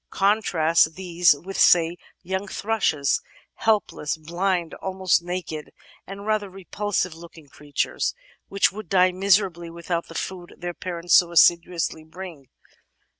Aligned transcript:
Contrast 0.09 0.95
these 0.95 1.35
with, 1.35 1.59
say, 1.59 1.95
young 2.23 2.47
thrushes— 2.47 3.21
^helpless, 3.65 4.19
blind, 4.19 4.73
almost 4.73 5.21
naked, 5.21 5.71
and 6.07 6.25
rather 6.25 6.49
repulsive 6.49 7.13
looking 7.13 7.47
creatiures, 7.47 8.15
which 8.47 8.71
would 8.71 8.89
die 8.89 9.11
miserably 9.11 9.69
without 9.69 10.07
the 10.07 10.15
food 10.15 10.55
their 10.57 10.73
parents 10.73 11.13
so 11.13 11.29
assiduously 11.31 12.03
bring. 12.03 12.49